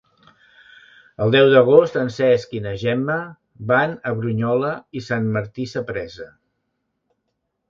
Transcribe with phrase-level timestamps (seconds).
[1.25, 3.19] El deu d'agost en Cesc i na Gemma
[3.73, 6.29] van a Brunyola i Sant Martí Sapresa.